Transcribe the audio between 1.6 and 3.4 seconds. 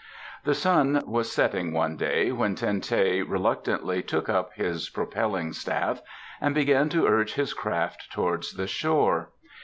one day when Ten teh